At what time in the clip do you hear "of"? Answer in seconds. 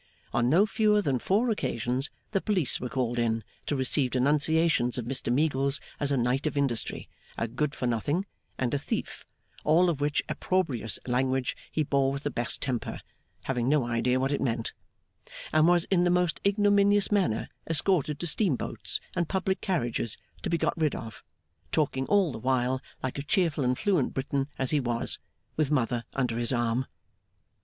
4.97-5.05, 6.47-6.57, 9.91-10.01, 20.95-21.23